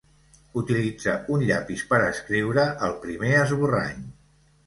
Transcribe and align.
Utilitza 0.59 1.13
un 1.33 1.43
llapis 1.49 1.83
per 1.91 1.99
escriure 2.05 2.65
el 2.87 2.97
primer 3.05 3.35
esborrany. 3.43 4.03